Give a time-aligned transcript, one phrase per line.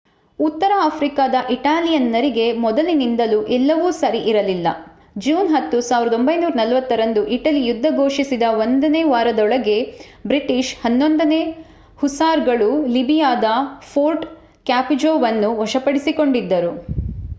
[0.39, 4.67] ಉತ್ತರ ಆಫ್ರಿಕಾದ ಇಟಾಲಿಯನ್ನರಿಗೆ ಮೊದಲಿನಿಂದಲೂ ಎಲ್ಲವೂ ಸರಿ ಇರಲಿಲ್ಲ.
[5.17, 9.77] ಜೂನ್ 10 1940 ರಂದು ಇಟಲಿ ಯುದ್ಧ ಘೋಷಿಸಿದ ಒಂದು ವಾರದೊಳಗೆ
[10.25, 11.41] ಬ್ರಿಟಿಷ್ 11ನೇ
[11.99, 13.49] ಹುಸಾರ್‌ಗಳು ಲಿಬಿಯಾದ
[13.91, 14.25] ಫೋರ್ಟ್
[14.65, 16.73] ಕ್ಯಾಪುಜೋವನ್ನು ವಶಪಡಿಸಿಕೊಂಡಿದ್ದರು